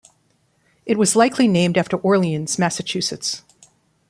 [0.83, 3.43] It was likely named after Orleans, Massachusetts.